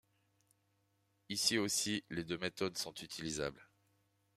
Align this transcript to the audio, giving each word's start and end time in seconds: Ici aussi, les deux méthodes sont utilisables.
Ici 1.29 1.59
aussi, 1.59 2.03
les 2.09 2.23
deux 2.23 2.39
méthodes 2.39 2.75
sont 2.75 2.95
utilisables. 3.03 3.69